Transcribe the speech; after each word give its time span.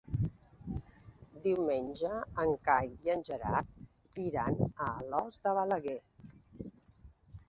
Diumenge 1.41 2.13
en 2.43 2.53
Cai 2.69 2.89
i 3.09 3.13
en 3.15 3.21
Gerard 3.27 4.19
iran 4.23 4.57
a 4.65 4.87
Alòs 4.95 5.37
de 5.45 5.53
Balaguer. 5.59 5.99